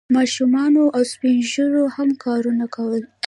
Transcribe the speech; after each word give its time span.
ماشومانو 0.17 0.83
او 0.95 1.01
سپین 1.13 1.37
ږیرو 1.51 1.83
هم 1.95 2.09
کارونه 2.23 2.65
کول. 2.75 3.01